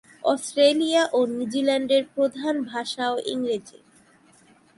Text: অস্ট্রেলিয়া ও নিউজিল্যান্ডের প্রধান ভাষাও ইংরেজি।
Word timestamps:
অস্ট্রেলিয়া 0.23 1.03
ও 1.13 1.19
নিউজিল্যান্ডের 1.27 2.03
প্রধান 2.15 2.55
ভাষাও 2.63 3.15
ইংরেজি। 3.25 3.79